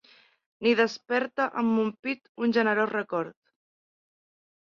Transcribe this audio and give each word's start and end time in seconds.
Ni 0.67 0.71
desperta 0.77 1.45
en 1.61 1.67
mon 1.73 1.91
pit 2.07 2.31
un 2.47 2.55
generós 2.59 2.91
record... 2.95 3.37